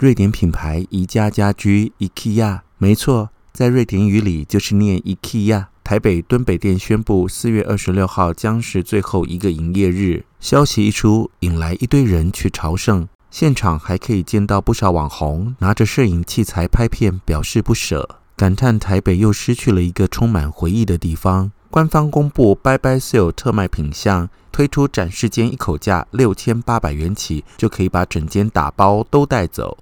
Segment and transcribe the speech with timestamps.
[0.00, 5.66] 瑞典品牌宜家家居 IKEA，没错，在瑞典语里就是念 IKEA。
[5.84, 10.24] 台北敦北店宣布，四月二十六号将是最后一个营业日。
[10.40, 21.50] 消息一出，引来一堆人去朝圣，现场还可以见到不少网红拿着摄影器材拍片，表示不舍，感叹台北又失去了一个充满回忆的地方。
[21.70, 29.76] 官方公布拜拜 sale 特卖品相，推出展示间一口价六千八百元起，就可以把整间打包都带走。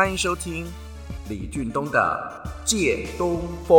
[0.00, 0.64] 欢迎收听
[1.28, 2.32] 李俊东的
[2.64, 3.76] 《借东风》。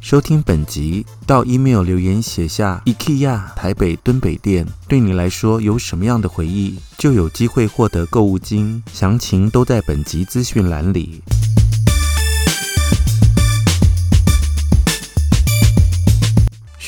[0.00, 8.80] 收听本集到 email 留言写下“IKEA 台北敦北店”，对你来说有什么样的回忆，就有机会获得购物金。
[8.92, 11.20] 详情都在本集资讯栏里。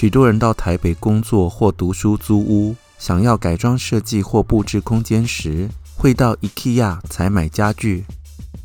[0.00, 8.04] 许多人到台北工作或读书租屋，想要改装设计或布置空间时，会到 IKEA 采买家具，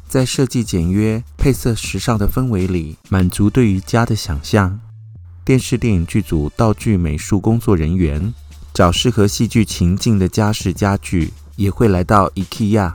[0.07, 4.79] 在设计简约、配色时尚的氛围里，满足对于家的想象。
[5.43, 8.31] 电视电影剧组道具美术工作人员
[8.71, 12.93] 找适合戏剧情境的家饰家具，也会来到 IKEA。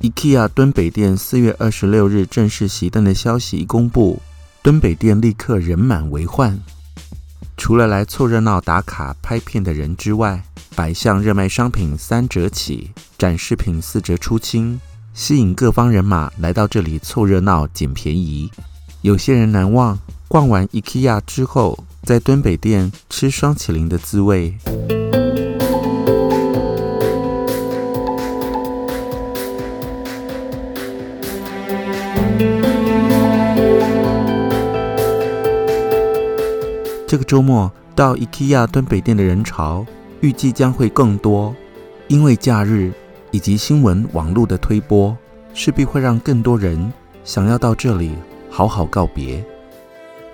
[0.00, 4.22] IKEA 敦北店四月二十六日正式熄灯的消息一公布，
[4.62, 6.58] 敦北店立刻人满为患。
[7.58, 10.42] 除了来凑热闹、打卡、拍片的人之外，
[10.76, 14.80] 百项热卖商品三折起，展示品四折出清，
[15.12, 18.48] 吸引各方人马来到这里凑热闹、捡便宜。
[19.02, 19.98] 有些人难忘
[20.28, 24.56] 逛完 IKEA 之后，在敦北店吃双麒麟的滋味。
[37.08, 39.84] 这个周末到 IKEA 北店的人潮，
[40.20, 41.56] 預計將會更多，
[42.06, 42.92] 因為假日
[43.30, 45.16] 以及新聞網路的推波，
[45.54, 46.92] 势必會讓更多人
[47.24, 48.10] 想要到這裡
[48.50, 49.42] 好好告別。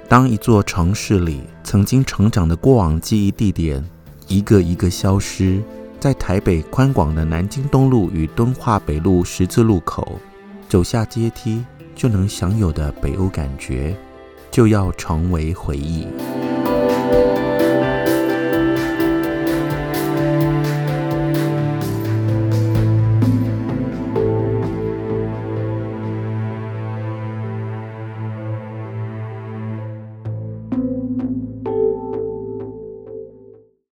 [0.08, 3.84] 當一座城市裡曾經成長的過往記憶地點，
[4.26, 5.60] 一個一個消失，
[6.00, 10.18] 在台北寬廣的南京東路與敦化北路十字路口，
[10.68, 11.62] 走下階梯
[11.94, 13.94] 就能享有的北歐感覺，
[14.50, 16.42] 就要成為回憶。